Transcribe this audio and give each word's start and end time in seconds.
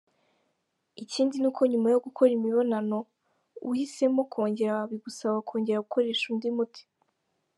Ikindi 1.03 1.35
ni 1.39 1.47
uko 1.49 1.61
nyuma 1.71 1.87
yo 1.93 1.99
gukora 2.05 2.31
imibonano, 2.37 2.97
uhisemo 3.69 4.21
kongera 4.33 4.75
bigusaba 4.91 5.37
kongera 5.47 5.83
gukoresha 5.85 6.25
undi 6.31 6.49
muti. 6.57 6.83